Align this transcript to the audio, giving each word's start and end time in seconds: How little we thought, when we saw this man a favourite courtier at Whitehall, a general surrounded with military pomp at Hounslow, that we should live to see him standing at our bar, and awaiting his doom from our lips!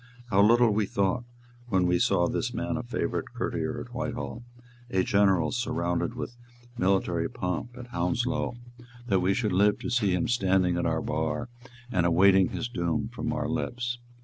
How 0.31 0.41
little 0.41 0.71
we 0.73 0.87
thought, 0.87 1.25
when 1.67 1.85
we 1.85 1.99
saw 1.99 2.25
this 2.27 2.55
man 2.55 2.75
a 2.75 2.81
favourite 2.81 3.27
courtier 3.37 3.79
at 3.79 3.93
Whitehall, 3.93 4.41
a 4.89 5.03
general 5.03 5.51
surrounded 5.51 6.15
with 6.15 6.37
military 6.75 7.29
pomp 7.29 7.77
at 7.77 7.89
Hounslow, 7.89 8.55
that 9.05 9.19
we 9.19 9.35
should 9.35 9.53
live 9.53 9.77
to 9.77 9.91
see 9.91 10.15
him 10.15 10.27
standing 10.27 10.75
at 10.75 10.87
our 10.87 11.03
bar, 11.03 11.49
and 11.91 12.07
awaiting 12.07 12.49
his 12.49 12.67
doom 12.67 13.09
from 13.09 13.31
our 13.31 13.47
lips! 13.47 13.99